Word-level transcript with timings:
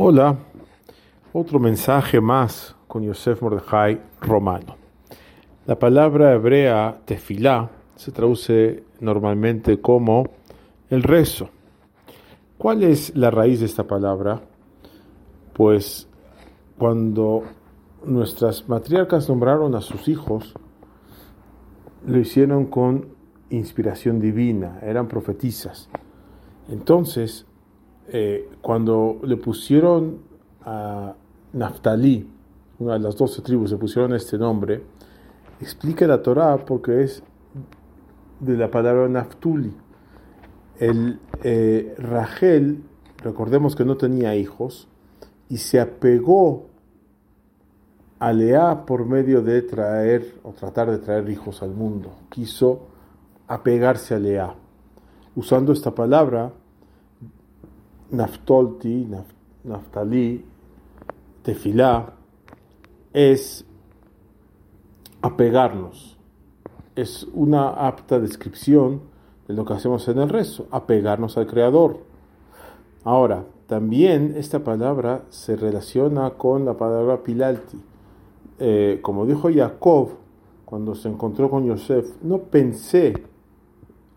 Hola, 0.00 0.36
otro 1.32 1.58
mensaje 1.58 2.20
más 2.20 2.76
con 2.86 3.02
Yosef 3.02 3.42
Mordejai 3.42 4.00
Romano. 4.20 4.76
La 5.66 5.76
palabra 5.76 6.34
hebrea 6.34 7.00
tefilá 7.04 7.68
se 7.96 8.12
traduce 8.12 8.84
normalmente 9.00 9.80
como 9.80 10.22
el 10.88 11.02
rezo. 11.02 11.48
¿Cuál 12.58 12.84
es 12.84 13.16
la 13.16 13.32
raíz 13.32 13.58
de 13.58 13.66
esta 13.66 13.88
palabra? 13.88 14.40
Pues 15.52 16.08
cuando 16.78 17.42
nuestras 18.04 18.68
matriarcas 18.68 19.28
nombraron 19.28 19.74
a 19.74 19.80
sus 19.80 20.06
hijos, 20.06 20.54
lo 22.06 22.20
hicieron 22.20 22.66
con 22.66 23.16
inspiración 23.50 24.20
divina, 24.20 24.78
eran 24.80 25.08
profetizas. 25.08 25.90
Entonces, 26.68 27.47
eh, 28.10 28.48
cuando 28.60 29.20
le 29.22 29.36
pusieron 29.36 30.18
a 30.62 31.14
Naftali, 31.52 32.28
una 32.78 32.94
de 32.94 33.00
las 33.00 33.16
doce 33.16 33.42
tribus, 33.42 33.70
le 33.72 33.76
pusieron 33.76 34.14
este 34.14 34.38
nombre, 34.38 34.82
explica 35.60 36.06
la 36.06 36.22
Torah 36.22 36.64
porque 36.64 37.02
es 37.02 37.22
de 38.40 38.56
la 38.56 38.70
palabra 38.70 39.08
Naftuli. 39.08 39.72
El 40.78 41.18
eh, 41.42 41.94
Rachel, 41.98 42.82
recordemos 43.18 43.74
que 43.74 43.84
no 43.84 43.96
tenía 43.96 44.36
hijos, 44.36 44.88
y 45.48 45.56
se 45.58 45.80
apegó 45.80 46.66
a 48.18 48.32
Lea 48.32 48.84
por 48.84 49.06
medio 49.06 49.42
de 49.42 49.62
traer 49.62 50.40
o 50.42 50.52
tratar 50.52 50.90
de 50.90 50.98
traer 50.98 51.28
hijos 51.30 51.62
al 51.62 51.70
mundo. 51.70 52.12
Quiso 52.30 52.88
apegarse 53.46 54.14
a 54.14 54.18
Lea. 54.18 54.54
Usando 55.36 55.72
esta 55.72 55.94
palabra, 55.94 56.52
Naftolti, 58.10 59.08
Naftali, 59.64 60.44
Tefilá, 61.42 62.14
es 63.12 63.64
apegarnos. 65.22 66.18
Es 66.96 67.24
una 67.32 67.68
apta 67.68 68.18
descripción 68.18 69.00
de 69.46 69.54
lo 69.54 69.64
que 69.64 69.74
hacemos 69.74 70.06
en 70.08 70.18
el 70.18 70.28
rezo, 70.28 70.66
apegarnos 70.70 71.36
al 71.38 71.46
Creador. 71.46 72.00
Ahora, 73.04 73.44
también 73.66 74.34
esta 74.36 74.64
palabra 74.64 75.24
se 75.28 75.54
relaciona 75.54 76.30
con 76.30 76.64
la 76.64 76.74
palabra 76.76 77.22
pilalti. 77.22 77.78
Eh, 78.58 78.98
como 79.02 79.26
dijo 79.26 79.50
Jacob 79.54 80.10
cuando 80.64 80.94
se 80.94 81.08
encontró 81.08 81.48
con 81.48 81.64
Yosef, 81.64 82.10
no 82.22 82.38
pensé, 82.38 83.14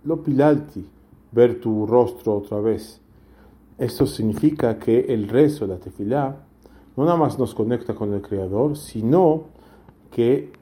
lo 0.03 0.23
pilalti, 0.23 0.85
ver 1.31 1.61
tu 1.61 1.85
rostro 1.85 2.35
otra 2.35 2.59
vez. 2.59 2.99
Esto 3.81 4.05
significa 4.05 4.77
que 4.77 5.11
el 5.11 5.27
rezo, 5.27 5.65
la 5.65 5.77
tefilá, 5.77 6.35
no 6.95 7.03
nada 7.03 7.17
más 7.17 7.39
nos 7.39 7.55
conecta 7.55 7.95
con 7.95 8.13
el 8.13 8.21
Creador, 8.21 8.77
sino 8.77 9.45
que 10.11 10.53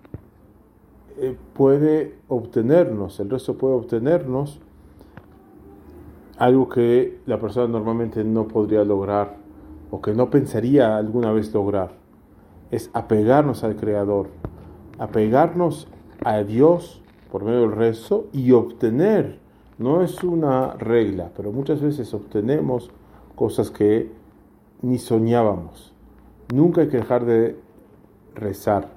eh, 1.17 1.35
puede 1.53 2.15
obtenernos, 2.29 3.19
el 3.19 3.29
rezo 3.29 3.57
puede 3.57 3.73
obtenernos 3.73 4.61
algo 6.37 6.69
que 6.69 7.19
la 7.25 7.41
persona 7.41 7.67
normalmente 7.67 8.23
no 8.23 8.47
podría 8.47 8.85
lograr 8.85 9.35
o 9.91 10.01
que 10.01 10.13
no 10.13 10.29
pensaría 10.29 10.95
alguna 10.95 11.33
vez 11.33 11.53
lograr. 11.53 11.91
Es 12.71 12.89
apegarnos 12.93 13.65
al 13.65 13.75
Creador, 13.75 14.29
apegarnos 14.97 15.89
a 16.23 16.37
Dios 16.43 17.01
por 17.33 17.43
medio 17.43 17.63
del 17.63 17.73
rezo 17.73 18.27
y 18.31 18.53
obtener. 18.53 19.39
No 19.77 20.03
es 20.03 20.23
una 20.23 20.75
regla, 20.75 21.31
pero 21.35 21.51
muchas 21.51 21.81
veces 21.81 22.13
obtenemos 22.13 22.91
cosas 23.39 23.71
que 23.71 24.11
ni 24.81 24.97
soñábamos. 24.97 25.93
Nunca 26.53 26.81
hay 26.81 26.89
que 26.89 26.97
dejar 26.97 27.23
de 27.23 27.57
rezar, 28.35 28.89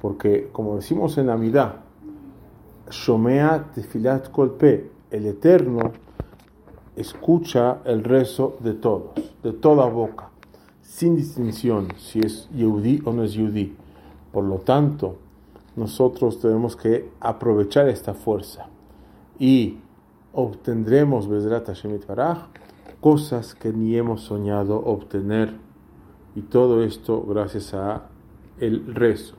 porque 0.00 0.50
como 0.52 0.76
decimos 0.76 1.18
en 1.18 1.26
la 1.26 1.36
mitad, 1.36 1.72
Shomea 2.88 3.72
Tefilat 3.74 4.30
Kolpe, 4.30 4.88
el 5.10 5.26
Eterno 5.26 5.90
escucha 6.94 7.78
el 7.84 8.04
rezo 8.04 8.56
de 8.60 8.74
todos, 8.74 9.34
de 9.42 9.52
toda 9.52 9.86
boca, 9.86 10.30
sin 10.80 11.16
distinción 11.16 11.88
si 11.96 12.20
es 12.20 12.48
Yehudi 12.54 13.02
o 13.04 13.12
no 13.12 13.24
es 13.24 13.34
Yehudi. 13.34 13.74
Por 14.30 14.44
lo 14.44 14.58
tanto, 14.58 15.16
nosotros 15.74 16.38
tenemos 16.38 16.76
que 16.76 17.10
aprovechar 17.18 17.88
esta 17.88 18.14
fuerza 18.14 18.68
y 19.40 19.78
obtendremos 20.32 21.26
Bezrat 21.26 21.66
Hashem 21.66 21.98
Baraj 22.06 22.46
cosas 23.00 23.54
que 23.54 23.72
ni 23.72 23.96
hemos 23.96 24.22
soñado 24.22 24.76
obtener. 24.84 25.54
Y 26.34 26.42
todo 26.42 26.82
esto 26.82 27.22
gracias 27.22 27.74
a 27.74 28.08
el 28.60 28.94
rezo. 28.94 29.36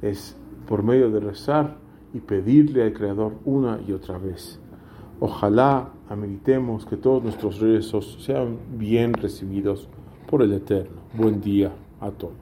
Es 0.00 0.36
por 0.66 0.82
medio 0.82 1.10
de 1.10 1.20
rezar 1.20 1.76
y 2.14 2.20
pedirle 2.20 2.84
al 2.84 2.92
Creador 2.92 3.34
una 3.44 3.80
y 3.86 3.92
otra 3.92 4.18
vez. 4.18 4.60
Ojalá 5.20 5.90
ameritemos 6.08 6.84
que 6.84 6.96
todos 6.96 7.22
nuestros 7.22 7.60
rezos 7.60 8.18
sean 8.20 8.58
bien 8.76 9.12
recibidos 9.14 9.88
por 10.28 10.42
el 10.42 10.52
Eterno. 10.52 11.00
Buen 11.14 11.40
día 11.40 11.72
a 12.00 12.10
todos. 12.10 12.34